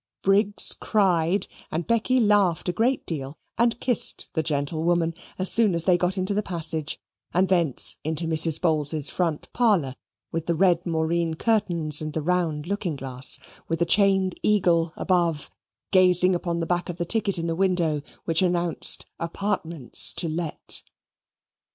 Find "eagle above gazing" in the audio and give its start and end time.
14.41-16.33